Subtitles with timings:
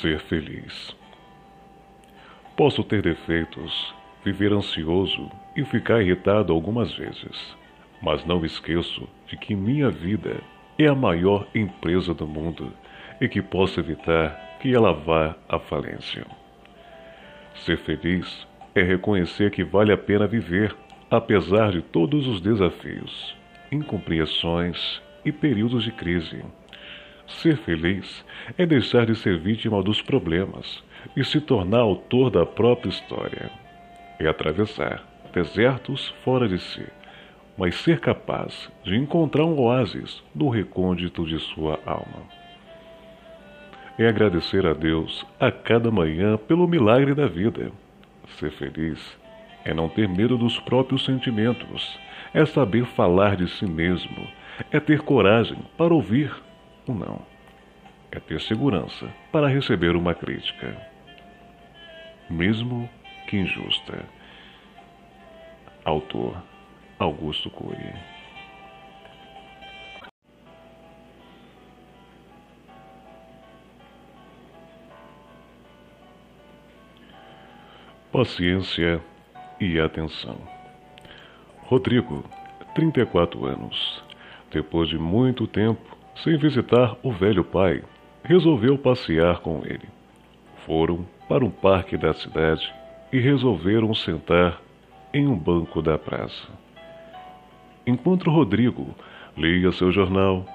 [0.00, 0.96] Ser feliz.
[2.56, 7.56] Posso ter defeitos, viver ansioso e ficar irritado algumas vezes,
[8.02, 10.42] mas não esqueço de que minha vida
[10.78, 12.72] é a maior empresa do mundo
[13.20, 16.26] e que posso evitar que ela vá à falência.
[17.54, 20.74] Ser feliz é reconhecer que vale a pena viver,
[21.08, 23.36] apesar de todos os desafios,
[23.70, 26.42] incompreensões e períodos de crise.
[27.26, 28.24] Ser feliz
[28.58, 30.82] é deixar de ser vítima dos problemas
[31.16, 33.50] e se tornar autor da própria história.
[34.18, 35.02] É atravessar
[35.32, 36.86] desertos fora de si,
[37.56, 42.22] mas ser capaz de encontrar um oásis no recôndito de sua alma.
[43.98, 47.70] É agradecer a Deus a cada manhã pelo milagre da vida.
[48.38, 49.16] Ser feliz
[49.64, 51.98] é não ter medo dos próprios sentimentos,
[52.34, 54.26] é saber falar de si mesmo,
[54.70, 56.30] é ter coragem para ouvir
[56.86, 57.20] o não.
[58.10, 60.76] É ter segurança para receber uma crítica,
[62.30, 62.88] mesmo
[63.26, 64.04] que injusta.
[65.84, 66.42] Autor
[66.98, 67.92] Augusto Cury
[78.14, 79.02] Paciência
[79.60, 80.38] e atenção.
[81.64, 82.24] Rodrigo,
[82.72, 84.04] 34 anos.
[84.52, 87.82] Depois de muito tempo sem visitar o velho pai,
[88.22, 89.88] resolveu passear com ele.
[90.64, 92.72] Foram para um parque da cidade
[93.12, 94.60] e resolveram sentar
[95.12, 96.48] em um banco da praça.
[97.86, 98.94] Enquanto Rodrigo
[99.36, 100.46] lia seu jornal,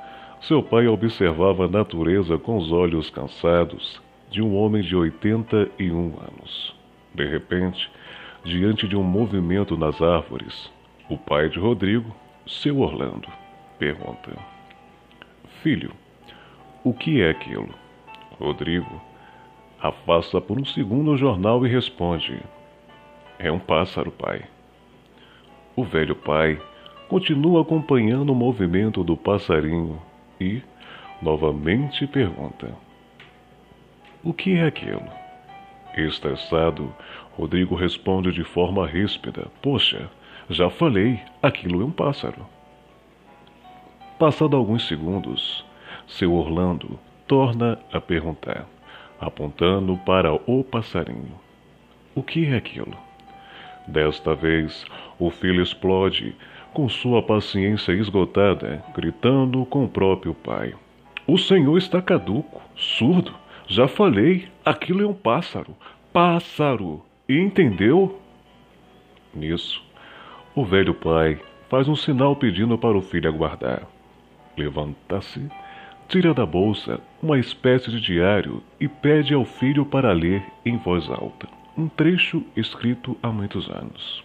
[0.41, 6.75] seu pai observava a natureza com os olhos cansados de um homem de 81 anos.
[7.13, 7.89] De repente,
[8.43, 10.71] diante de um movimento nas árvores,
[11.09, 12.15] o pai de Rodrigo,
[12.47, 13.27] seu Orlando,
[13.77, 14.31] pergunta:
[15.61, 15.91] Filho,
[16.85, 17.69] o que é aquilo?
[18.39, 19.01] Rodrigo
[19.81, 22.39] afasta por um segundo o jornal e responde:
[23.37, 24.45] É um pássaro, pai.
[25.75, 26.61] O velho pai
[27.09, 30.01] continua acompanhando o movimento do passarinho
[30.39, 30.61] e,
[31.21, 32.73] novamente, pergunta:
[34.23, 35.09] O que é aquilo?
[35.97, 36.95] Estressado,
[37.33, 40.09] Rodrigo responde de forma ríspida: Poxa,
[40.49, 42.58] já falei, aquilo é um pássaro.
[44.19, 45.65] Passado alguns segundos,
[46.05, 48.67] seu Orlando torna a perguntar,
[49.17, 51.39] apontando para o passarinho:
[52.13, 52.97] O que é aquilo?
[53.87, 54.85] Desta vez,
[55.17, 56.35] o filho explode,
[56.73, 60.73] com sua paciência esgotada, gritando com o próprio pai:
[61.25, 63.33] O senhor está caduco, surdo.
[63.67, 65.73] Já falei, aquilo é um pássaro.
[66.11, 67.05] Pássaro!
[67.29, 68.19] Entendeu?
[69.33, 69.81] Nisso,
[70.53, 73.87] o velho pai faz um sinal pedindo para o filho aguardar.
[74.59, 75.49] Levanta-se,
[76.09, 81.09] tira da bolsa uma espécie de diário e pede ao filho para ler em voz
[81.09, 81.47] alta
[81.77, 84.21] um trecho escrito há muitos anos.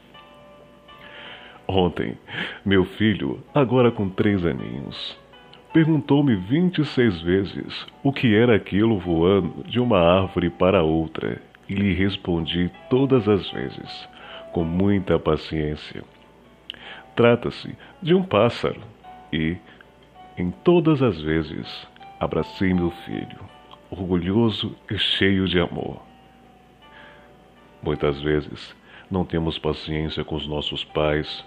[1.69, 2.19] Ontem,
[2.65, 5.17] meu filho, agora com três aninhos,
[5.73, 11.41] perguntou-me vinte e seis vezes o que era aquilo voando de uma árvore para outra
[11.69, 14.09] e lhe respondi todas as vezes,
[14.53, 16.03] com muita paciência.
[17.15, 18.81] Trata-se de um pássaro
[19.33, 19.56] e,
[20.37, 21.87] em todas as vezes,
[22.19, 23.39] abracei meu filho,
[23.91, 26.03] orgulhoso e cheio de amor.
[27.83, 28.75] Muitas vezes
[29.11, 31.44] não temos paciência com os nossos pais,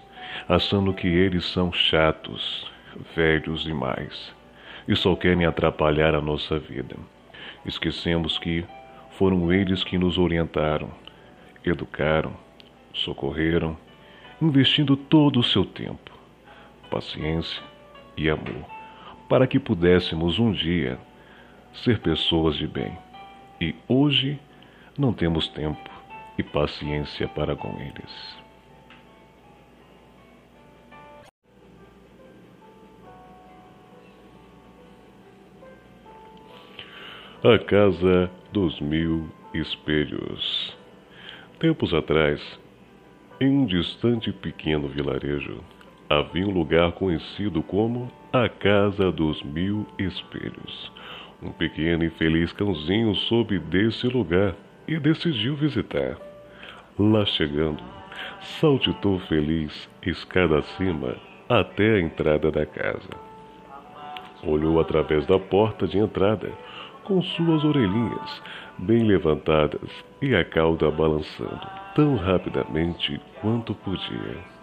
[0.48, 2.72] achando que eles são chatos,
[3.16, 4.36] velhos demais
[4.88, 6.96] e só querem atrapalhar a nossa vida.
[7.66, 8.64] Esquecemos que
[9.12, 10.90] foram eles que nos orientaram,
[11.64, 12.34] educaram,
[12.94, 13.78] socorreram,
[14.42, 16.12] investindo todo o seu tempo,
[16.90, 17.62] paciência
[18.16, 18.66] e amor,
[19.28, 20.98] para que pudéssemos um dia
[21.84, 22.98] ser pessoas de bem.
[23.60, 24.40] E hoje
[24.98, 25.90] não temos tempo
[26.38, 28.38] e paciência para com eles.
[37.44, 40.76] A Casa dos Mil Espelhos.
[41.60, 42.42] Tempos atrás,
[43.40, 45.64] em um distante pequeno vilarejo,
[46.10, 50.92] havia um lugar conhecido como a Casa dos Mil Espelhos.
[51.42, 54.56] Um pequeno e feliz cãozinho soube desse lugar
[54.88, 56.18] e decidiu visitar.
[56.98, 57.84] Lá chegando,
[58.60, 61.16] saltitou feliz escada acima
[61.48, 63.10] até a entrada da casa.
[64.44, 66.52] Olhou através da porta de entrada
[67.04, 68.42] com suas orelhinhas
[68.78, 69.90] bem levantadas
[70.22, 74.57] e a cauda balançando tão rapidamente quanto podia.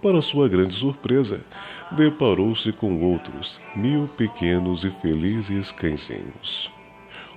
[0.00, 1.40] Para sua grande surpresa,
[1.90, 6.70] deparou-se com outros mil pequenos e felizes cãezinhos.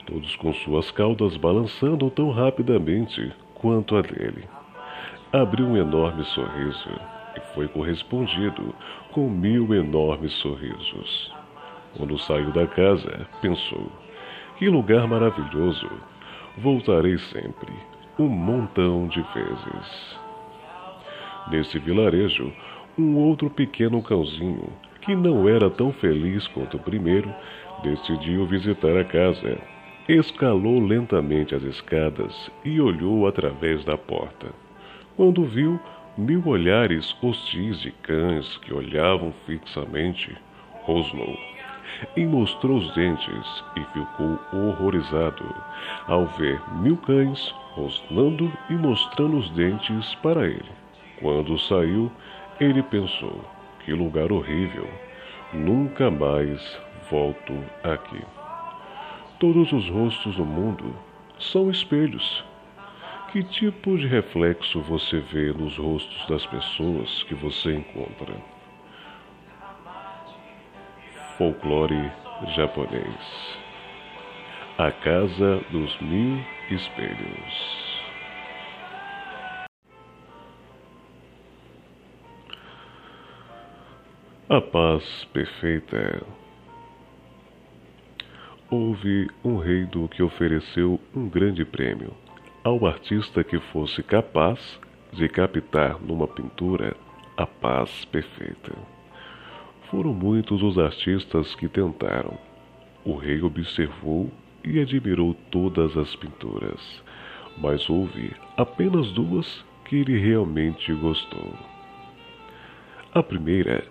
[0.05, 4.43] todos com suas caudas balançando tão rapidamente quanto a dele.
[5.31, 6.89] Abriu um enorme sorriso
[7.35, 8.75] e foi correspondido
[9.11, 11.33] com mil enormes sorrisos.
[11.95, 13.91] Quando saiu da casa, pensou:
[14.57, 15.89] que lugar maravilhoso!
[16.57, 17.73] Voltarei sempre,
[18.19, 20.20] um montão de vezes.
[21.49, 22.51] Nesse vilarejo,
[22.97, 24.69] um outro pequeno cãozinho,
[25.01, 27.33] que não era tão feliz quanto o primeiro,
[27.83, 29.57] decidiu visitar a casa.
[30.07, 34.47] Escalou lentamente as escadas e olhou através da porta.
[35.15, 35.79] Quando viu
[36.17, 40.35] mil olhares hostis de cães que olhavam fixamente,
[40.83, 41.37] rosnou
[42.15, 45.43] e mostrou os dentes e ficou horrorizado
[46.07, 50.80] ao ver mil cães rosnando e mostrando os dentes para ele.
[51.21, 52.11] Quando saiu,
[52.59, 53.45] ele pensou:
[53.85, 54.89] que lugar horrível,
[55.53, 56.59] nunca mais
[57.09, 57.53] volto
[57.83, 58.21] aqui.
[59.39, 60.95] Todos os rostos do mundo
[61.39, 62.43] são espelhos.
[63.31, 68.35] Que tipo de reflexo você vê nos rostos das pessoas que você encontra?
[71.37, 72.11] Folclore
[72.55, 73.57] japonês.
[74.77, 77.80] A Casa dos Mil Espelhos.
[84.53, 86.21] A paz perfeita.
[88.69, 92.13] Houve um rei do que ofereceu um grande prêmio
[92.61, 94.77] ao artista que fosse capaz
[95.13, 96.97] de captar numa pintura
[97.37, 98.73] a paz perfeita.
[99.89, 102.37] Foram muitos os artistas que tentaram.
[103.05, 104.29] O rei observou
[104.65, 107.01] e admirou todas as pinturas,
[107.57, 111.53] mas houve apenas duas que ele realmente gostou.
[113.13, 113.81] A primeira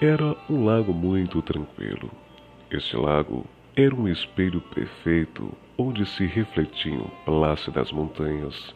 [0.00, 2.08] era um lago muito tranquilo.
[2.70, 8.74] Este lago era um espelho perfeito onde se refletiam plácidas montanhas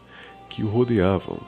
[0.51, 1.39] que o rodeavam.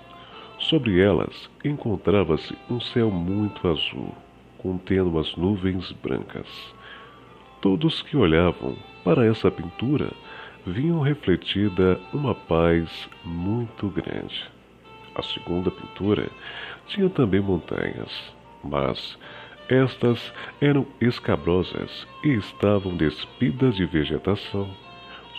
[0.61, 4.15] Sobre elas encontrava-se um céu muito azul,
[4.59, 6.47] contendo as nuvens brancas.
[7.61, 10.13] Todos que olhavam para essa pintura
[10.65, 14.49] viam refletida uma paz muito grande.
[15.17, 16.29] A segunda pintura
[16.87, 18.33] tinha também montanhas,
[18.63, 19.19] mas
[19.69, 24.69] estas eram escabrosas e estavam despidas de vegetação.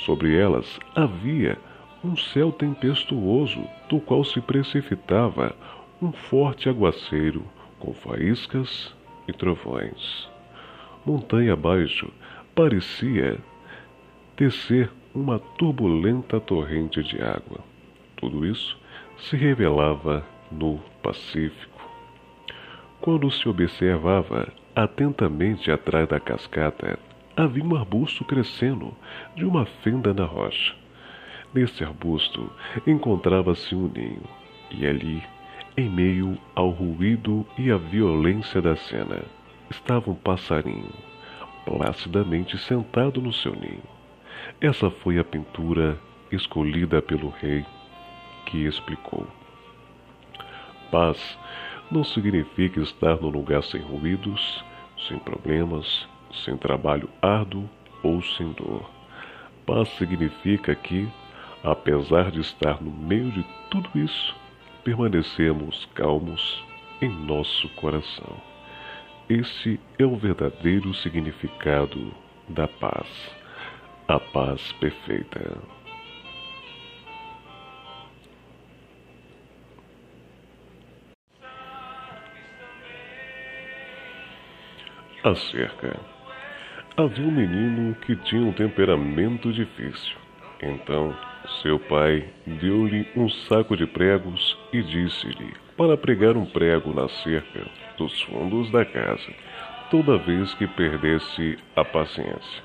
[0.05, 1.57] Sobre elas havia
[2.03, 5.55] um céu tempestuoso, do qual se precipitava
[6.01, 7.43] um forte aguaceiro
[7.79, 8.93] com faíscas
[9.27, 10.29] e trovões.
[11.05, 12.11] Montanha abaixo
[12.53, 13.37] parecia
[14.37, 17.59] descer uma turbulenta torrente de água.
[18.17, 18.77] Tudo isso
[19.17, 21.74] se revelava no Pacífico.
[23.05, 26.97] Quando se observava atentamente atrás da cascata,
[27.37, 28.91] havia um arbusto crescendo
[29.35, 30.73] de uma fenda na rocha.
[31.53, 32.51] Nesse arbusto
[32.87, 34.23] encontrava-se um ninho,
[34.71, 35.21] e ali,
[35.77, 39.21] em meio ao ruído e à violência da cena,
[39.69, 40.89] estava um passarinho,
[41.63, 43.83] placidamente sentado no seu ninho.
[44.59, 45.95] Essa foi a pintura
[46.31, 47.63] escolhida pelo rei,
[48.47, 49.27] que explicou:
[50.89, 51.37] Paz
[51.91, 54.63] não significa estar num lugar sem ruídos,
[55.07, 56.07] sem problemas,
[56.43, 57.69] sem trabalho árduo
[58.03, 58.89] ou sem dor.
[59.65, 61.07] Paz significa que,
[61.63, 64.35] apesar de estar no meio de tudo isso,
[64.83, 66.63] permanecemos calmos
[67.01, 68.37] em nosso coração.
[69.27, 72.13] Esse é o verdadeiro significado
[72.47, 73.07] da paz,
[74.07, 75.74] a paz perfeita.
[85.25, 85.99] A cerca.
[86.95, 90.15] Havia um menino que tinha um temperamento difícil.
[90.61, 91.17] Então,
[91.63, 97.65] seu pai deu-lhe um saco de pregos e disse-lhe para pregar um prego na cerca
[97.97, 99.33] dos fundos da casa,
[99.89, 102.63] toda vez que perdesse a paciência.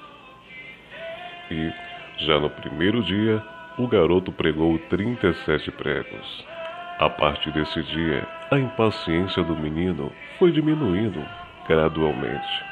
[1.50, 1.72] E,
[2.18, 3.42] já no primeiro dia,
[3.78, 6.46] o garoto pregou 37 pregos.
[6.98, 11.26] A partir desse dia, a impaciência do menino foi diminuindo
[11.70, 12.64] gradualmente.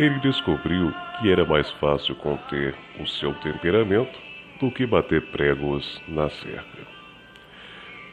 [0.00, 4.18] Ele descobriu que era mais fácil conter o seu temperamento
[4.58, 6.78] do que bater pregos na cerca.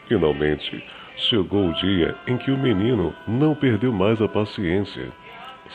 [0.07, 0.83] Finalmente,
[1.17, 5.09] chegou o dia em que o menino não perdeu mais a paciência.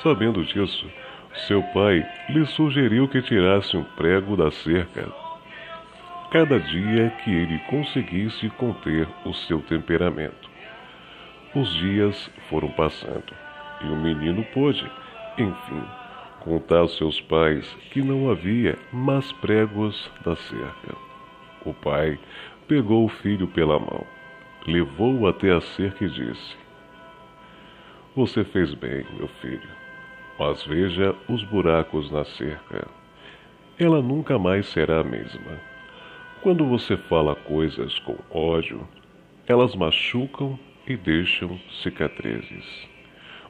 [0.05, 0.89] Sabendo disso,
[1.49, 5.09] seu pai lhe sugeriu que tirasse um prego da cerca.
[6.31, 10.49] Cada dia que ele conseguisse conter o seu temperamento.
[11.57, 13.48] Os dias foram passando
[13.83, 14.91] e o menino pôde,
[15.37, 15.83] enfim,
[16.41, 20.95] contar aos seus pais que não havia mais pregos na cerca.
[21.65, 22.19] O pai
[22.67, 24.07] pegou o filho pela mão,
[24.67, 26.57] levou-o até a cerca e disse:
[28.17, 29.69] Você fez bem, meu filho,
[30.39, 32.87] mas veja os buracos na cerca.
[33.79, 35.61] Ela nunca mais será a mesma.
[36.43, 38.87] Quando você fala coisas com ódio,
[39.47, 42.89] elas machucam e deixam cicatrizes.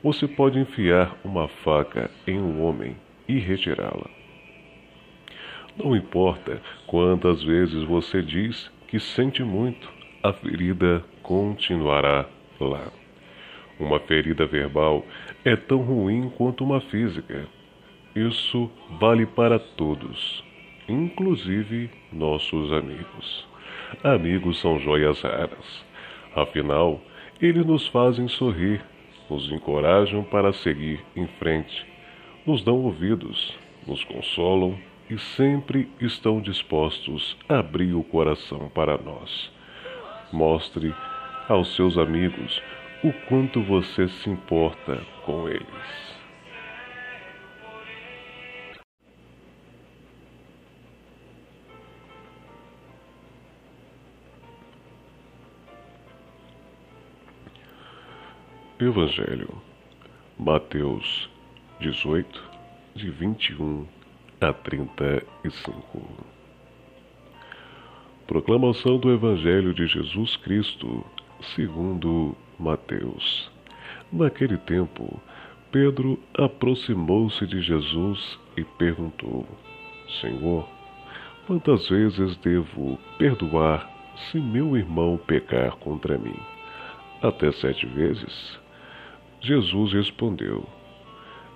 [0.02, 4.09] Você pode enfiar uma faca em um homem e retirá-la.
[5.76, 9.90] Não importa quantas vezes você diz que sente muito,
[10.23, 12.26] a ferida continuará
[12.61, 12.93] lá.
[13.78, 15.05] Uma ferida verbal
[15.45, 17.47] é tão ruim quanto uma física.
[18.14, 20.45] Isso vale para todos,
[20.88, 23.47] inclusive nossos amigos.
[24.02, 25.85] Amigos são joias raras.
[26.35, 27.00] Afinal,
[27.40, 28.81] eles nos fazem sorrir
[29.28, 31.87] nos encorajam para seguir em frente,
[32.47, 33.54] nos dão ouvidos,
[33.87, 34.78] nos consolam
[35.11, 39.50] e sempre estão dispostos a abrir o coração para nós.
[40.32, 40.94] Mostre
[41.49, 42.62] aos seus amigos
[43.02, 46.17] o quanto você se importa com eles.
[58.80, 59.61] Evangelho,
[60.38, 61.28] Mateus
[61.80, 62.40] 18,
[62.94, 63.85] de 21
[64.40, 66.00] a 35.
[68.25, 71.04] Proclamação do Evangelho de Jesus Cristo,
[71.56, 73.50] segundo Mateus.
[74.12, 75.20] Naquele tempo,
[75.73, 79.44] Pedro aproximou-se de Jesus e perguntou:
[80.20, 80.68] Senhor,
[81.49, 83.90] quantas vezes devo perdoar
[84.30, 86.38] se meu irmão pecar contra mim?
[87.20, 88.67] Até sete vezes?
[89.40, 90.64] Jesus respondeu: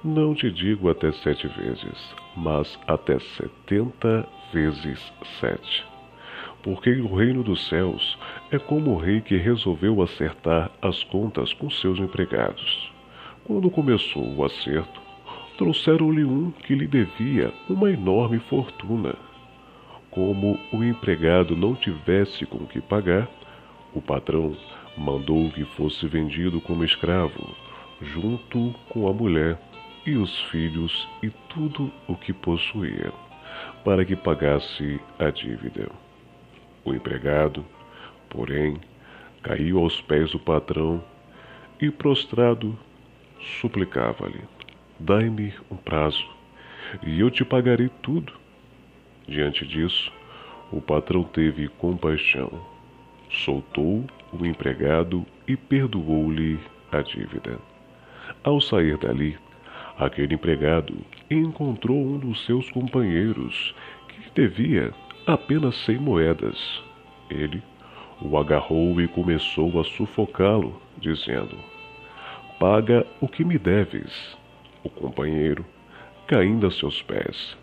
[0.04, 5.84] Não te digo até sete vezes, mas até setenta vezes sete.
[6.62, 8.16] Porque o reino dos céus
[8.52, 12.92] é como o rei que resolveu acertar as contas com seus empregados.
[13.44, 15.00] Quando começou o acerto,
[15.58, 19.16] trouxeram-lhe um que lhe devia uma enorme fortuna.
[20.08, 23.28] Como o empregado não tivesse com que pagar,
[23.92, 24.56] o patrão
[24.96, 27.56] mandou que fosse vendido como escravo
[28.02, 29.58] junto com a mulher
[30.04, 33.12] e os filhos e tudo o que possuía,
[33.84, 35.88] para que pagasse a dívida.
[36.84, 37.64] O empregado,
[38.28, 38.80] porém,
[39.42, 41.02] caiu aos pés do patrão
[41.80, 42.76] e, prostrado,
[43.60, 44.40] suplicava-lhe:
[44.98, 46.26] Dai-me um prazo,
[47.02, 48.32] e eu te pagarei tudo.
[49.28, 50.12] Diante disso,
[50.72, 52.50] o patrão teve compaixão,
[53.30, 56.58] soltou o empregado e perdoou-lhe
[56.90, 57.71] a dívida.
[58.44, 59.38] Ao sair dali,
[59.96, 60.96] aquele empregado
[61.30, 63.72] encontrou um dos seus companheiros
[64.08, 64.92] que devia
[65.26, 66.82] apenas cem moedas.
[67.30, 67.62] Ele
[68.20, 71.56] o agarrou e começou a sufocá-lo, dizendo:
[72.58, 74.36] Paga o que me deves.
[74.82, 75.64] O companheiro,
[76.26, 77.56] caindo a seus pés,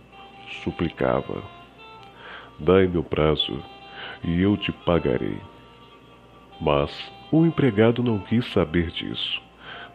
[0.64, 1.44] suplicava:
[2.58, 3.62] Dai-me o prazo
[4.24, 5.38] e eu te pagarei.
[6.62, 9.49] Mas o empregado não quis saber disso.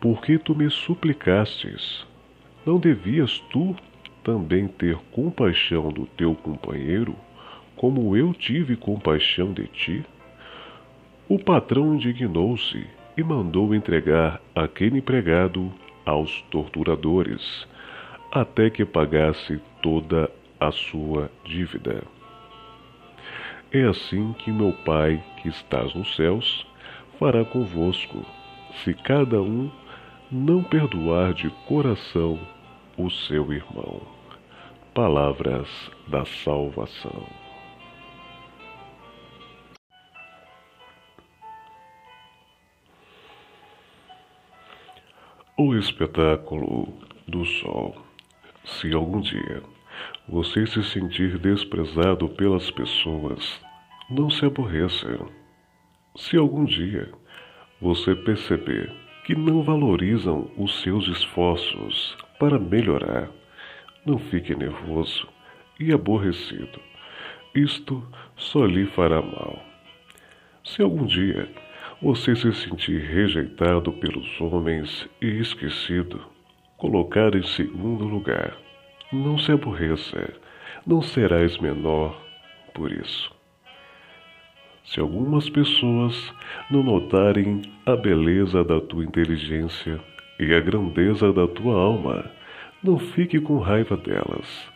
[0.00, 2.06] porque tu me suplicastes,
[2.64, 3.74] não devias tu
[4.22, 7.16] também ter compaixão do teu companheiro,
[7.76, 10.04] como eu tive compaixão de ti?
[11.28, 12.86] O patrão indignou-se
[13.16, 15.72] e mandou entregar aquele empregado
[16.04, 17.66] aos torturadores,
[18.30, 22.02] até que pagasse toda a sua dívida.
[23.70, 26.66] É assim que meu Pai, que estás nos céus,
[27.18, 28.24] fará convosco,
[28.82, 29.70] se cada um
[30.30, 32.38] não perdoar de coração
[32.98, 34.02] o seu irmão.
[34.92, 35.68] Palavras
[36.06, 37.26] da salvação.
[45.56, 46.92] O espetáculo
[47.26, 47.96] do sol.
[48.64, 49.62] Se algum dia
[50.28, 53.60] você se sentir desprezado pelas pessoas,
[54.10, 55.18] não se aborreça.
[56.16, 57.10] Se algum dia
[57.80, 63.28] você perceber que não valorizam os seus esforços para melhorar,
[64.06, 65.28] Não fique nervoso
[65.78, 66.80] e aborrecido.
[67.54, 68.02] Isto
[68.36, 69.62] só lhe fará mal.
[70.64, 71.46] Se algum dia
[72.00, 76.24] você se sentir rejeitado pelos homens e esquecido,
[76.78, 78.56] colocado em segundo lugar,
[79.12, 80.32] não se aborreça,
[80.86, 82.18] não serás menor
[82.72, 83.37] por isso.
[84.88, 86.32] Se algumas pessoas
[86.70, 90.00] não notarem a beleza da tua inteligência
[90.40, 92.24] e a grandeza da tua alma,
[92.82, 94.66] não fique com raiva delas.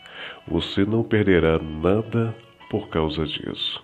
[0.46, 2.36] Você não perderá nada
[2.68, 3.82] por causa disso.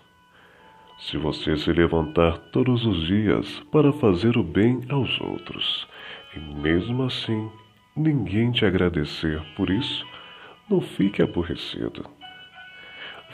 [0.98, 5.88] Se você se levantar todos os dias para fazer o bem aos outros,
[6.36, 7.50] e mesmo assim
[7.96, 10.06] ninguém te agradecer por isso,
[10.68, 12.17] não fique aborrecido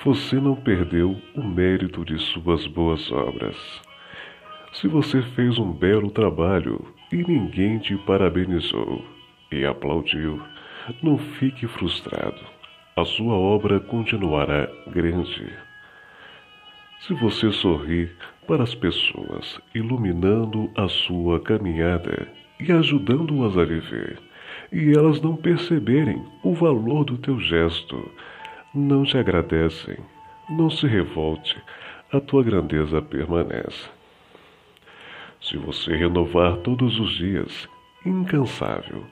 [0.02, 3.56] você não perdeu o mérito de suas boas obras.
[4.72, 9.04] Se você fez um belo trabalho e ninguém te parabenizou
[9.52, 10.42] e aplaudiu,
[11.02, 12.40] não fique frustrado.
[12.96, 15.52] A sua obra continuará grande.
[17.00, 22.28] Se você sorrir para as pessoas, iluminando a sua caminhada
[22.60, 24.18] e ajudando-as a viver,
[24.72, 28.10] e elas não perceberem o valor do teu gesto,
[28.74, 29.96] não te agradecem,
[30.50, 31.56] não se revolte,
[32.12, 33.88] a tua grandeza permanece.
[35.40, 37.68] Se você renovar todos os dias,
[38.04, 39.04] incansável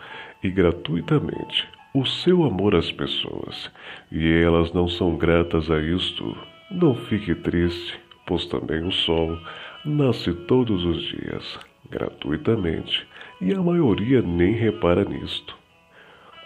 [0.42, 3.70] e gratuitamente, o seu amor às pessoas,
[4.10, 6.36] e elas não são gratas a isto,
[6.68, 9.38] não fique triste, pois também o sol
[9.84, 13.06] nasce todos os dias, gratuitamente,
[13.40, 15.56] e a maioria nem repara nisto.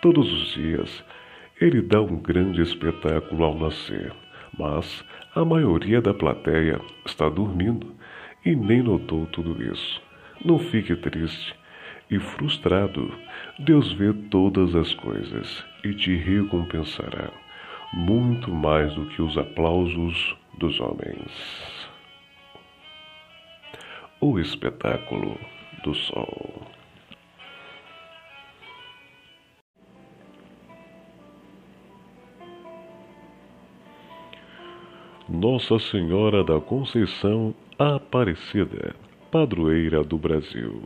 [0.02, 1.04] Todos os dias,
[1.60, 4.12] ele dá um grande espetáculo ao nascer,
[4.58, 7.94] mas a maioria da plateia está dormindo
[8.44, 10.02] e nem notou tudo isso.
[10.44, 11.54] Não fique triste
[12.10, 13.12] e frustrado.
[13.58, 17.30] Deus vê todas as coisas e te recompensará
[17.92, 21.86] muito mais do que os aplausos dos homens.
[24.20, 25.38] O espetáculo
[25.82, 26.75] do sol.
[35.28, 38.94] Nossa Senhora da Conceição Aparecida,
[39.28, 40.80] padroeira do Brasil.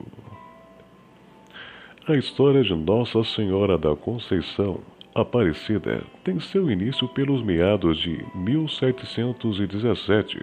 [2.09, 4.81] A história de Nossa Senhora da Conceição
[5.15, 10.39] Aparecida tem seu início pelos meados de 1717,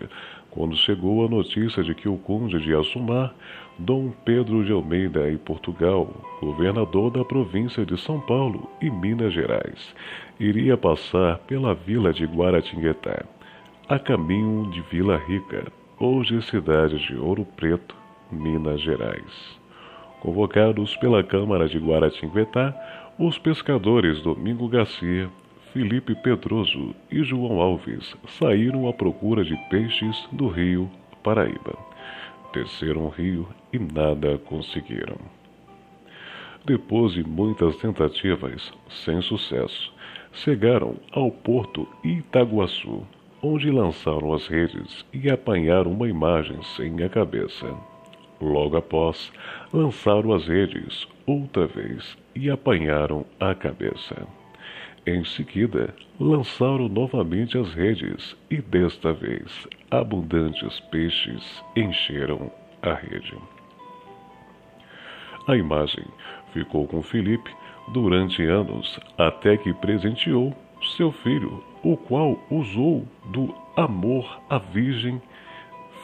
[0.52, 3.34] quando chegou a notícia de que o conde de Assumar,
[3.80, 9.96] Dom Pedro de Almeida e Portugal, governador da província de São Paulo e Minas Gerais,
[10.40, 13.26] iria passar pela vila de Guaratinguetá
[13.90, 17.96] a caminho de Vila Rica, hoje cidade de Ouro Preto,
[18.30, 19.58] Minas Gerais.
[20.20, 22.76] Convocados pela Câmara de Guaratinguetá,
[23.18, 25.30] os pescadores Domingo Garcia,
[25.72, 30.90] Felipe Pedroso e João Alves saíram à procura de peixes do rio
[31.24, 31.78] Paraíba.
[32.52, 35.18] Desceram o rio e nada conseguiram.
[36.66, 39.94] Depois de muitas tentativas, sem sucesso,
[40.34, 43.08] chegaram ao porto Itaguaçu,
[43.42, 47.74] onde lançaram as redes e apanharam uma imagem sem a cabeça.
[48.40, 49.32] Logo após,
[49.74, 54.28] lançaram as redes outra vez e apanharam a cabeça.
[55.06, 63.36] Em seguida, lançaram novamente as redes e desta vez abundantes peixes encheram a rede.
[65.48, 66.04] A imagem
[66.52, 67.50] ficou com Felipe
[67.88, 70.54] durante anos até que presenteou
[70.96, 75.22] seu filho, o qual usou do amor à Virgem,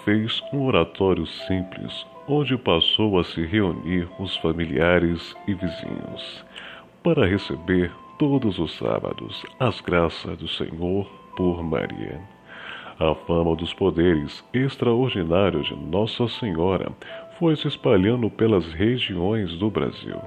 [0.05, 6.45] fez um oratório simples, onde passou a se reunir os familiares e vizinhos,
[7.01, 11.05] para receber todos os sábados as graças do Senhor
[11.35, 12.21] por Maria.
[12.99, 16.91] A fama dos poderes extraordinários de Nossa Senhora
[17.39, 20.21] foi se espalhando pelas regiões do Brasil.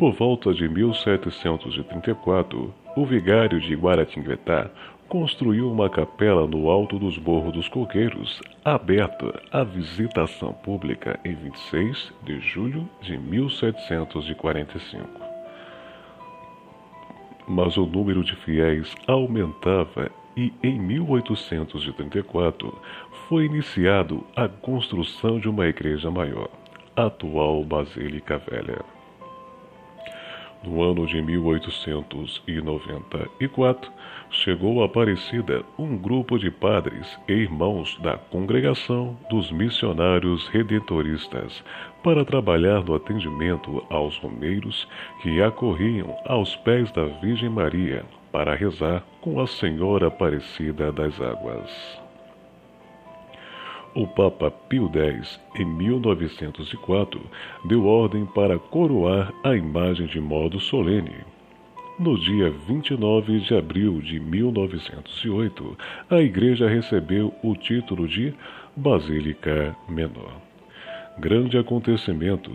[0.00, 4.70] Por volta de 1734, o vigário de Guaratinguetá
[5.06, 12.14] construiu uma capela no alto dos Morros dos Coqueiros, aberta à visitação pública em 26
[12.22, 15.06] de julho de 1745.
[17.46, 22.74] Mas o número de fiéis aumentava e em 1834
[23.28, 26.48] foi iniciado a construção de uma igreja maior,
[26.96, 28.82] a atual Basílica Velha.
[30.62, 33.90] No ano de 1894,
[34.30, 41.64] chegou a Aparecida um grupo de padres e irmãos da Congregação dos Missionários Redentoristas
[42.02, 44.86] para trabalhar no atendimento aos romeiros
[45.22, 51.99] que acorriam aos pés da Virgem Maria para rezar com a Senhora Aparecida das Águas.
[53.92, 57.20] O Papa Pio X, em 1904,
[57.64, 61.24] deu ordem para coroar a imagem de modo solene.
[61.98, 65.76] No dia 29 de abril de 1908,
[66.08, 68.32] a igreja recebeu o título de
[68.76, 70.40] Basílica Menor.
[71.18, 72.52] Grande acontecimento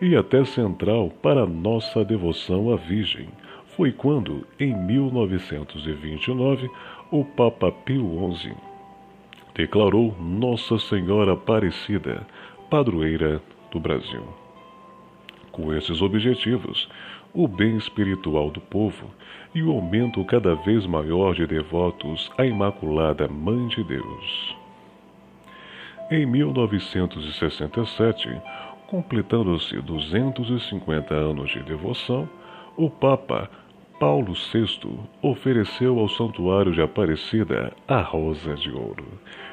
[0.00, 3.28] e até central para nossa devoção à Virgem
[3.76, 6.70] foi quando, em 1929,
[7.10, 8.67] o Papa Pio XI
[9.58, 12.24] declarou Nossa Senhora Aparecida,
[12.70, 13.42] padroeira
[13.72, 14.22] do Brasil.
[15.50, 16.88] Com esses objetivos,
[17.34, 19.10] o bem espiritual do povo
[19.52, 24.56] e o aumento cada vez maior de devotos à Imaculada Mãe de Deus.
[26.08, 28.30] Em 1967,
[28.86, 32.28] completando-se 250 anos de devoção,
[32.76, 33.50] o Papa
[33.98, 39.04] Paulo VI ofereceu ao Santuário de Aparecida a Rosa de Ouro,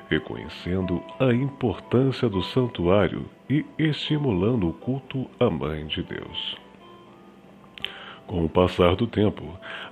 [0.09, 6.57] reconhecendo a importância do santuário e estimulando o culto à Mãe de Deus.
[8.27, 9.43] Com o passar do tempo,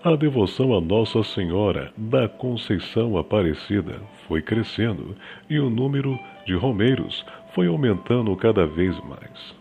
[0.03, 5.15] a devoção a Nossa Senhora da Conceição Aparecida foi crescendo
[5.49, 7.23] e o número de romeiros
[7.53, 9.55] foi aumentando cada vez mais.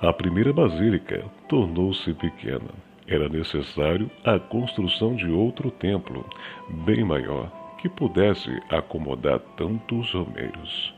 [0.00, 6.28] A primeira basílica tornou-se pequena era necessário a construção de outro templo,
[6.84, 7.50] bem maior,
[7.86, 10.92] que pudesse acomodar tantos romeiros.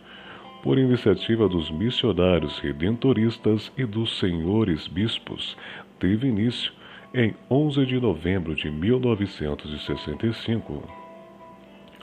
[0.63, 5.55] Por iniciativa dos missionários redentoristas e dos senhores bispos,
[5.99, 6.73] teve início,
[7.15, 10.83] em 11 de novembro de 1965,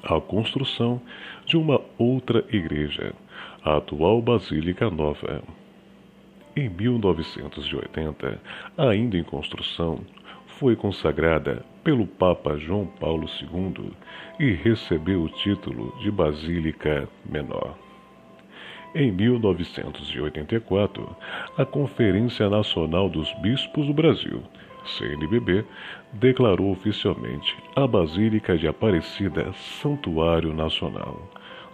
[0.03, 1.01] a construção
[1.47, 3.11] de uma outra igreja,
[3.63, 5.41] a atual Basílica Nova.
[6.55, 8.39] Em 1980,
[8.77, 10.01] ainda em construção,
[10.45, 13.91] foi consagrada pelo Papa João Paulo II
[14.39, 17.77] e recebeu o título de Basílica Menor.
[18.95, 21.15] Em 1984,
[21.55, 24.41] a Conferência Nacional dos Bispos do Brasil,
[24.83, 25.63] CNBB,
[26.13, 31.21] declarou oficialmente a Basílica de Aparecida Santuário Nacional,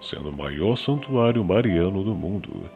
[0.01, 2.69] sendo o maior santuário mariano do mundo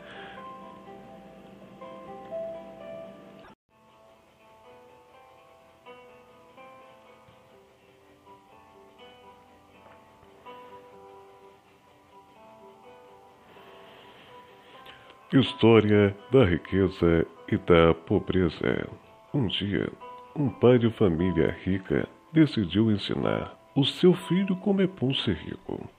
[15.33, 18.87] História da riqueza e da pobreza.
[19.33, 19.91] Um dia,
[20.35, 25.89] um pai de família rica decidiu ensinar o seu filho como é bom ser rico.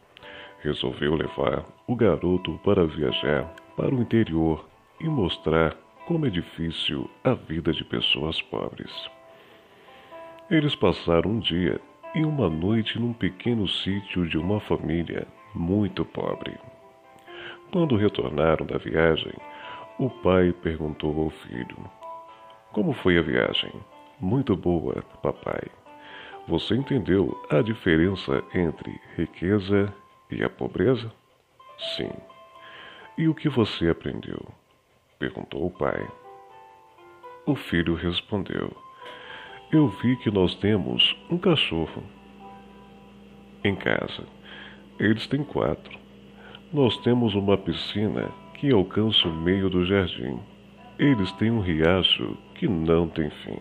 [0.61, 4.65] Resolveu levar o garoto para viajar para o interior
[5.01, 8.93] e mostrar como é difícil a vida de pessoas pobres.
[10.49, 11.81] Eles passaram um dia
[12.15, 16.57] e uma noite num pequeno sítio de uma família muito pobre.
[17.73, 19.35] Quando retornaram da viagem,
[19.99, 21.77] o pai perguntou ao filho:
[22.73, 23.73] Como foi a viagem?
[24.21, 25.63] Muito boa, papai.
[26.49, 29.93] Você entendeu a diferença entre riqueza
[30.31, 31.13] e a pobreza?
[31.97, 32.11] Sim.
[33.19, 34.41] E o que você aprendeu?
[35.19, 36.07] perguntou o pai.
[37.47, 38.71] O filho respondeu:
[39.73, 42.03] Eu vi que nós temos um cachorro
[43.65, 44.25] em casa.
[44.99, 46.06] Eles têm quatro.
[46.77, 50.39] Nós temos uma piscina que alcança o meio do jardim.
[50.99, 53.57] Eles têm um riacho que não tem fim.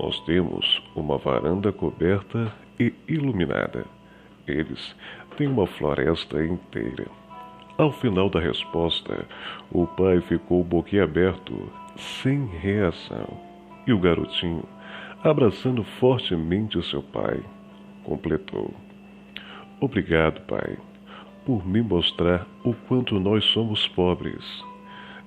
[0.00, 3.86] Nós temos uma varanda coberta e iluminada.
[4.44, 4.92] Eles
[5.36, 7.06] têm uma floresta inteira.
[7.78, 9.24] Ao final da resposta,
[9.70, 13.38] o pai ficou boquiaberto, sem reação,
[13.86, 14.64] e o garotinho,
[15.22, 17.40] abraçando fortemente seu pai,
[18.02, 18.74] completou:
[19.80, 20.76] Obrigado, pai
[21.44, 24.44] por me mostrar o quanto nós somos pobres.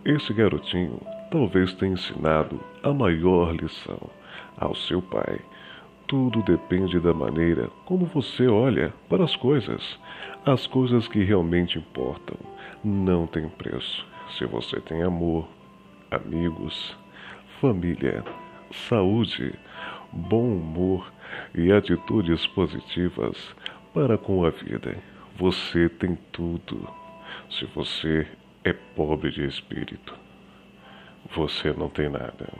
[0.03, 0.99] Esse garotinho
[1.32, 4.10] talvez tenha ensinado a maior lição
[4.58, 5.39] ao seu pai.
[6.08, 9.99] Tudo depende da maneira como você olha para as coisas.
[10.45, 12.38] As coisas que realmente importam
[12.84, 14.06] não têm preço.
[14.38, 15.47] Se você tem amor,
[16.10, 16.95] amigos,
[17.60, 18.23] família,
[18.71, 19.53] saúde,
[20.12, 21.12] bom humor
[21.53, 23.56] e atitudes positivas
[23.93, 25.16] para com a vida.
[25.38, 26.89] Você tem tudo.
[27.52, 28.28] Se você
[28.63, 30.17] é pobre de espírito,
[31.36, 32.52] você não tem nada.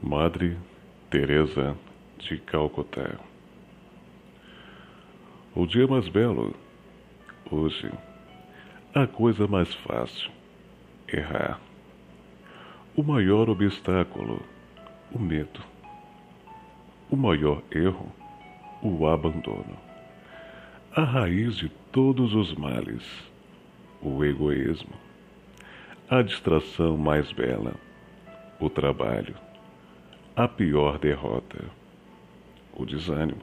[0.00, 0.56] Madre
[1.10, 1.76] Teresa
[2.18, 3.18] de Calcutá.
[5.52, 6.54] O dia mais belo
[7.50, 7.90] hoje,
[8.94, 10.30] a coisa mais fácil
[11.12, 11.60] errar.
[12.94, 14.40] O maior obstáculo
[15.12, 15.60] o medo.
[17.10, 18.10] O maior erro,
[18.82, 19.76] o abandono.
[20.94, 23.04] A raiz de todos os males,
[24.00, 24.94] o egoísmo.
[26.08, 27.74] A distração mais bela,
[28.58, 29.34] o trabalho
[30.40, 31.62] a pior derrota,
[32.72, 33.42] o desânimo,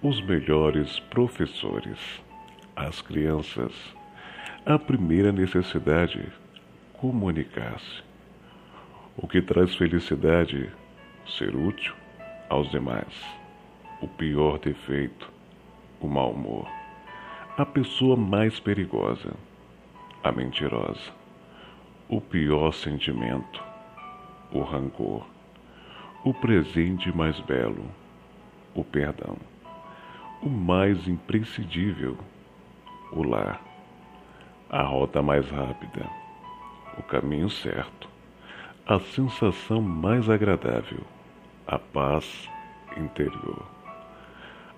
[0.00, 1.98] os melhores professores,
[2.76, 3.72] as crianças,
[4.64, 6.24] a primeira necessidade,
[6.92, 8.03] comunicar-se.
[9.16, 10.70] O que traz felicidade,
[11.26, 11.94] ser útil
[12.48, 13.24] aos demais.
[14.00, 15.30] O pior defeito,
[16.00, 16.68] o mau humor.
[17.56, 19.34] A pessoa mais perigosa,
[20.22, 21.12] a mentirosa.
[22.08, 23.62] O pior sentimento,
[24.52, 25.24] o rancor
[26.24, 27.84] o presente mais belo,
[28.74, 29.36] o perdão,
[30.40, 32.16] o mais imprescindível,
[33.12, 33.62] o lar,
[34.70, 36.08] a rota mais rápida,
[36.96, 38.08] o caminho certo,
[38.86, 41.00] a sensação mais agradável,
[41.66, 42.50] a paz
[42.98, 43.66] interior,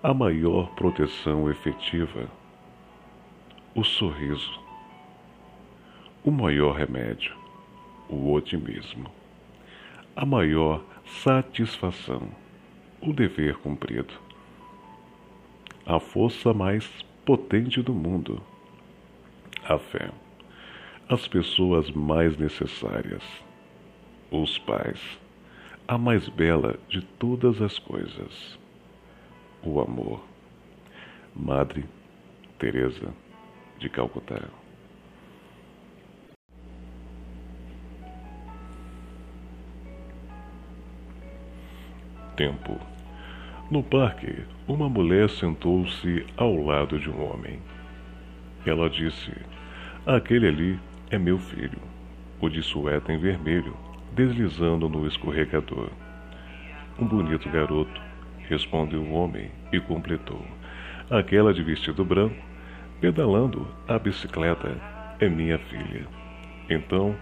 [0.00, 2.28] a maior proteção efetiva,
[3.74, 4.60] o sorriso,
[6.22, 7.34] o maior remédio,
[8.08, 9.10] o otimismo,
[10.14, 12.28] a maior satisfação,
[13.02, 14.14] o dever cumprido.
[15.84, 16.88] A força mais
[17.24, 18.40] potente do mundo,
[19.64, 20.10] a fé.
[21.08, 23.22] As pessoas mais necessárias,
[24.30, 25.00] os pais,
[25.86, 28.58] a mais bela de todas as coisas,
[29.62, 30.22] o amor.
[31.34, 31.84] Madre
[32.58, 33.12] Teresa
[33.78, 34.40] de Calcutá.
[42.36, 42.78] tempo.
[43.70, 47.58] No parque, uma mulher sentou-se ao lado de um homem.
[48.64, 49.32] Ela disse:
[50.06, 50.78] Aquele ali
[51.10, 51.80] é meu filho,
[52.40, 53.74] o de suéter em vermelho,
[54.16, 55.90] deslizando no escorregador.
[56.98, 58.00] Um bonito garoto,
[58.48, 60.42] respondeu o homem e completou:
[61.10, 62.42] Aquela de vestido branco,
[62.98, 64.74] pedalando a bicicleta,
[65.20, 66.06] é minha filha.
[66.70, 67.14] Então,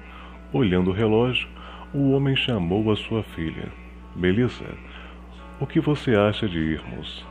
[0.53, 1.49] olhando o relógio,
[1.93, 3.69] o homem chamou a sua filha.
[4.15, 4.65] Melissa,
[5.61, 7.27] o que você acha de irmos?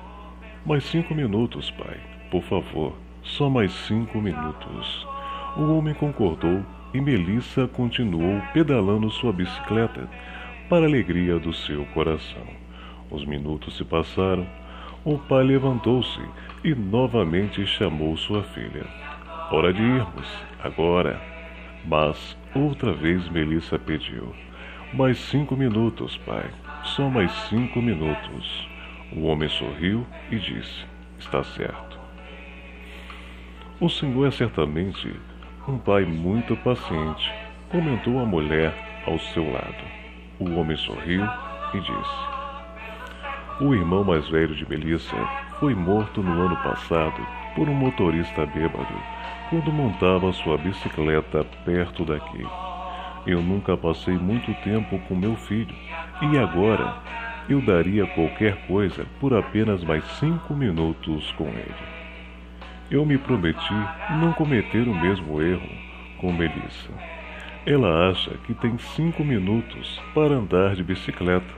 [0.66, 1.98] Mais cinco minutos, pai.
[2.30, 5.08] Por favor, só mais cinco minutos.
[5.56, 10.08] O homem concordou e Melissa continuou pedalando sua bicicleta
[10.70, 12.46] para alegria do seu coração.
[13.10, 14.46] Os minutos se passaram.
[15.04, 16.22] O pai levantou-se
[16.64, 18.86] e novamente chamou sua filha.
[19.52, 20.28] Hora de irmos,
[20.64, 21.22] agora.
[21.86, 24.34] Mas outra vez Melissa pediu:
[24.94, 26.50] Mais cinco minutos, pai.
[26.84, 28.68] Só mais cinco minutos.
[29.12, 30.86] O homem sorriu e disse:
[31.20, 32.00] Está certo.
[33.80, 35.14] O senhor é certamente
[35.68, 37.32] um pai muito paciente,
[37.72, 38.74] comentou a mulher
[39.08, 39.84] ao seu lado.
[40.40, 41.24] O homem sorriu
[41.74, 45.16] e disse: O irmão mais velho de Melissa
[45.60, 48.94] foi morto no ano passado por um motorista bêbado
[49.50, 52.46] quando montava sua bicicleta perto daqui.
[53.26, 55.74] Eu nunca passei muito tempo com meu filho
[56.22, 56.98] e agora
[57.48, 62.03] eu daria qualquer coisa por apenas mais cinco minutos com ele.
[62.94, 63.74] Eu me prometi
[64.22, 65.68] não cometer o mesmo erro
[66.20, 66.92] com Melissa.
[67.66, 71.56] Ela acha que tem cinco minutos para andar de bicicleta.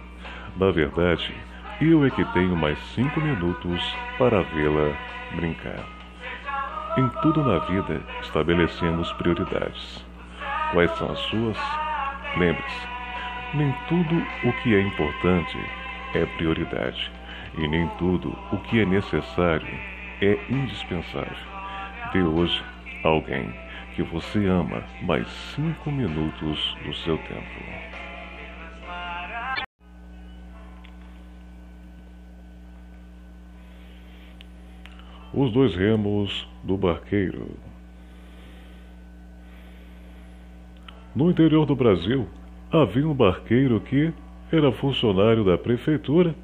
[0.56, 1.36] Na verdade,
[1.82, 3.84] eu é que tenho mais cinco minutos
[4.18, 4.96] para vê-la
[5.36, 5.84] brincar.
[6.98, 10.06] Em tudo na vida estabelecemos prioridades.
[10.72, 11.58] Quais são as suas?
[12.38, 12.88] Lembre-se,
[13.56, 15.58] nem tudo o que é importante
[16.14, 17.12] é prioridade,
[17.58, 21.38] e nem tudo o que é necessário é indispensável.
[22.14, 22.64] Dê hoje
[23.04, 23.54] a alguém
[23.96, 27.96] que você ama mais cinco minutos do seu tempo.
[35.34, 37.58] Os dois remos do barqueiro.
[41.14, 42.28] No interior do Brasil,
[42.72, 44.14] havia um barqueiro que
[44.52, 46.36] era funcionário da prefeitura.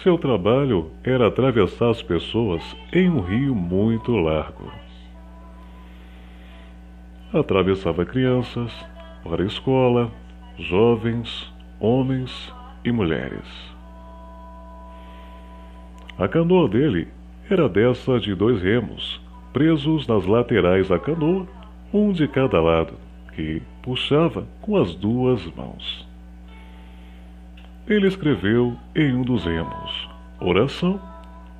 [0.00, 4.72] Seu trabalho era atravessar as pessoas em um rio muito largo.
[7.32, 8.72] Atravessava crianças
[9.22, 10.10] para a escola,
[10.58, 12.52] jovens, homens
[12.84, 13.46] e mulheres.
[16.18, 17.06] A canoa dele
[17.48, 19.20] era dessa de dois remos,
[19.52, 21.46] presos nas laterais da canoa,
[21.92, 22.94] um de cada lado
[23.34, 26.11] que puxava com as duas mãos.
[27.86, 31.00] Ele escreveu em um dos remos oração,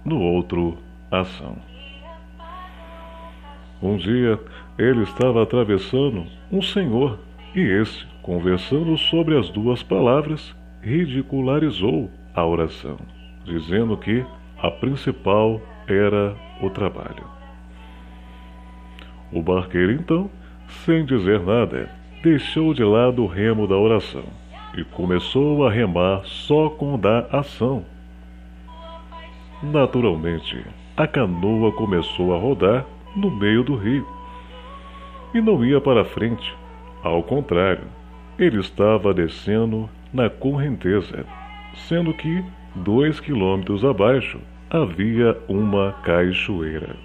[0.05, 0.77] no outro
[1.11, 1.57] ação.
[3.81, 4.39] Um dia
[4.79, 7.19] ele estava atravessando um senhor
[7.55, 12.99] e esse, conversando sobre as duas palavras, ridicularizou a oração,
[13.45, 14.25] dizendo que
[14.59, 17.25] a principal era o trabalho.
[19.33, 20.31] O barqueiro então,
[20.85, 21.91] sem dizer nada,
[22.23, 24.42] deixou de lado o remo da oração
[24.77, 27.85] e começou a remar só com da ação.
[29.63, 30.65] Naturalmente,
[30.97, 34.07] a canoa começou a rodar no meio do rio
[35.35, 36.55] e não ia para frente.
[37.03, 37.85] Ao contrário,
[38.39, 41.25] ele estava descendo na correnteza,
[41.75, 46.97] sendo que dois quilômetros abaixo havia uma cachoeira.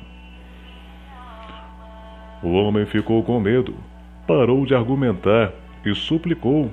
[2.41, 3.73] O homem ficou com medo,
[4.27, 5.51] parou de argumentar
[5.85, 6.71] e suplicou: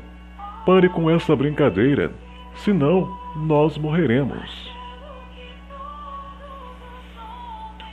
[0.65, 2.11] Pare com essa brincadeira,
[2.55, 4.73] senão nós morreremos.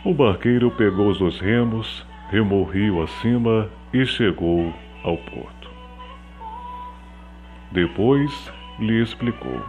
[0.05, 5.69] O barqueiro pegou os dois remos, remou rio acima e chegou ao porto.
[7.71, 9.60] Depois lhe explicou: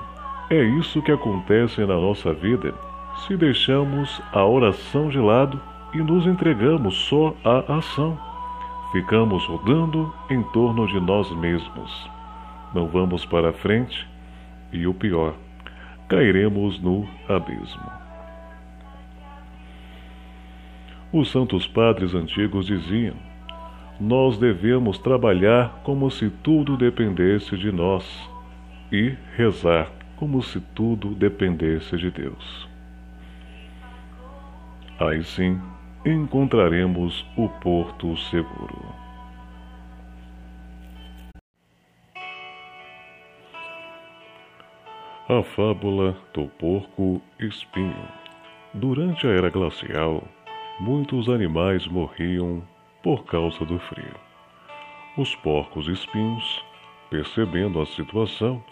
[0.48, 2.72] É isso que acontece na nossa vida
[3.26, 5.60] se deixamos a oração de lado
[5.92, 8.18] e nos entregamos só à ação.
[8.92, 12.21] Ficamos rodando em torno de nós mesmos.
[12.74, 14.08] Não vamos para frente
[14.72, 15.34] e o pior,
[16.08, 17.90] cairemos no abismo.
[21.12, 23.14] Os santos padres antigos diziam:
[24.00, 28.30] Nós devemos trabalhar como se tudo dependesse de nós
[28.90, 32.68] e rezar como se tudo dependesse de Deus.
[34.98, 35.60] Aí sim
[36.06, 39.01] encontraremos o porto seguro.
[45.32, 48.06] A fábula do porco espinho.
[48.74, 50.22] Durante a era glacial,
[50.78, 52.62] muitos animais morriam
[53.02, 54.14] por causa do frio.
[55.16, 56.62] Os porcos espinhos,
[57.08, 58.62] percebendo a situação,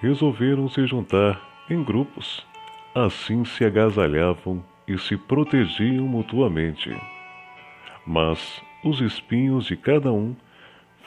[0.00, 2.46] resolveram se juntar em grupos.
[2.94, 6.96] Assim se agasalhavam e se protegiam mutuamente.
[8.06, 10.36] Mas os espinhos de cada um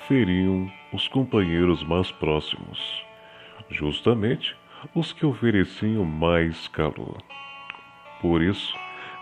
[0.06, 3.02] feriam os companheiros mais próximos,
[3.70, 4.54] justamente
[4.94, 7.18] os que ofereciam mais calor.
[8.22, 8.76] Por isso,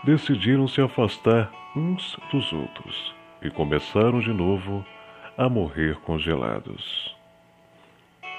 [0.04, 4.84] decidiram se afastar uns dos outros e começaram de novo
[5.36, 7.14] a morrer congelados.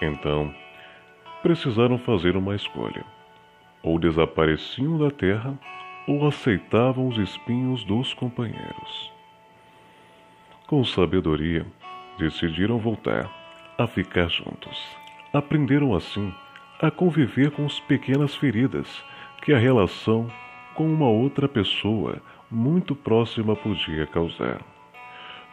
[0.01, 0.53] Então,
[1.43, 3.05] precisaram fazer uma escolha:
[3.83, 5.57] ou desapareciam da terra
[6.07, 9.11] ou aceitavam os espinhos dos companheiros.
[10.67, 11.65] Com sabedoria,
[12.17, 13.29] decidiram voltar
[13.77, 14.97] a ficar juntos.
[15.33, 16.33] Aprenderam assim
[16.79, 19.03] a conviver com as pequenas feridas
[19.41, 20.31] que a relação
[20.75, 24.61] com uma outra pessoa muito próxima podia causar,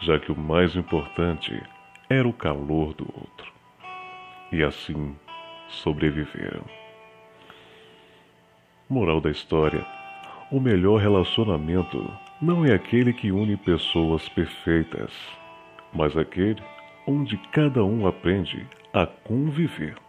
[0.01, 1.63] já que o mais importante
[2.11, 3.53] era o calor do outro.
[4.53, 5.17] E assim
[5.69, 6.65] sobreviveram.
[8.89, 9.85] Moral da história
[10.51, 12.07] o melhor relacionamento
[12.41, 15.11] não é aquele que une pessoas perfeitas,
[15.93, 16.63] mas aquele
[17.07, 20.04] onde cada um aprende a conviver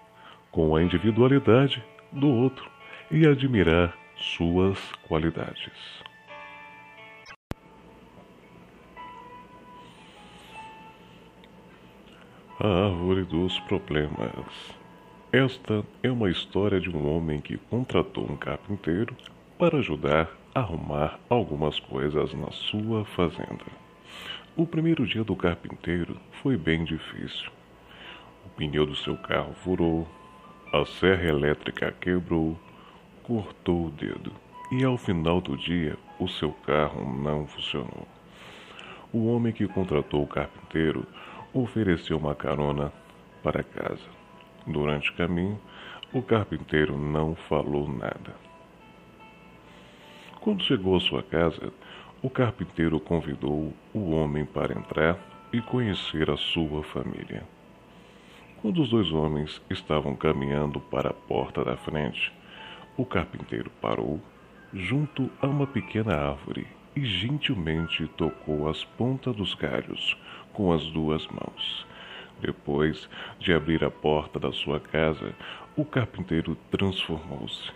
[0.55, 2.71] com a individualidade do outro
[3.11, 5.73] e admirar suas qualidades.
[12.57, 14.45] A Árvore dos Problemas.
[15.29, 19.13] Esta é uma história de um homem que contratou um carpinteiro
[19.59, 23.65] para ajudar a arrumar algumas coisas na sua fazenda.
[24.55, 27.51] O primeiro dia do carpinteiro foi bem difícil.
[28.45, 30.07] O pneu do seu carro furou,
[30.75, 32.59] a serra elétrica quebrou,
[33.23, 34.33] cortou o dedo
[34.69, 38.05] e ao final do dia o seu carro não funcionou.
[39.13, 41.07] O homem que contratou o carpinteiro
[41.53, 42.91] ofereceu uma carona
[43.41, 44.03] para casa.
[44.67, 45.57] Durante o caminho,
[46.11, 48.35] o carpinteiro não falou nada.
[50.41, 51.71] Quando chegou à sua casa,
[52.21, 55.17] o carpinteiro convidou o homem para entrar
[55.53, 57.54] e conhecer a sua família.
[58.65, 62.33] Quando os dois homens estavam caminhando para a porta da frente,
[62.97, 64.19] o carpinteiro parou
[64.73, 70.17] junto a uma pequena árvore e gentilmente tocou as pontas dos galhos
[70.51, 71.85] com as duas mãos.
[72.41, 73.07] Depois
[73.37, 75.35] de abrir a porta da sua casa,
[75.77, 77.71] o carpinteiro transformou-se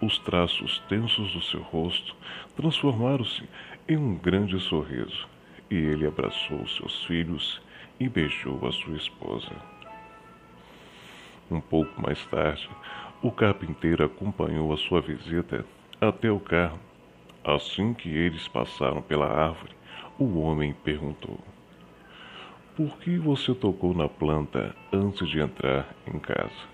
[0.00, 2.16] os traços tensos do seu rosto
[2.56, 3.46] transformaram-se
[3.86, 5.28] em um grande sorriso,
[5.70, 7.60] e ele abraçou seus filhos
[8.00, 9.79] e beijou a sua esposa.
[11.50, 12.70] Um pouco mais tarde,
[13.20, 15.66] o carpinteiro acompanhou a sua visita
[16.00, 16.78] até o carro.
[17.44, 19.72] Assim que eles passaram pela árvore,
[20.16, 21.38] o homem perguntou:
[22.76, 26.68] Por que você tocou na planta antes de entrar em casa?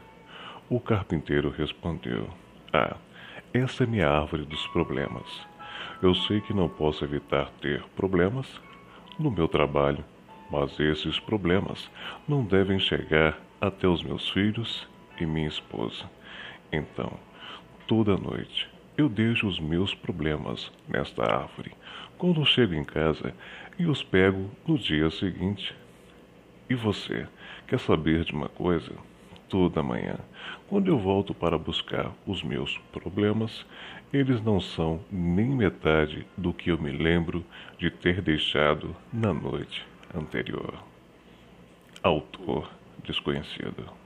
[0.69, 2.29] O carpinteiro respondeu:
[2.71, 2.97] Ah,
[3.55, 5.47] essa é minha árvore dos problemas.
[6.03, 8.61] Eu sei que não posso evitar ter problemas
[9.19, 10.05] no meu trabalho,
[10.51, 11.91] mas esses problemas
[12.29, 14.87] não devem chegar até os meus filhos
[15.21, 16.05] e minha esposa.
[16.73, 17.13] Então,
[17.87, 21.73] toda noite eu deixo os meus problemas nesta árvore
[22.17, 23.35] quando chego em casa
[23.79, 25.75] e os pego no dia seguinte.
[26.69, 27.27] E você,
[27.67, 28.93] quer saber de uma coisa?
[29.49, 30.17] Toda manhã,
[30.69, 33.65] quando eu volto para buscar os meus problemas,
[34.13, 37.45] eles não são nem metade do que eu me lembro
[37.79, 40.75] de ter deixado na noite anterior.
[42.03, 42.69] Autor
[43.07, 44.06] desconhecido.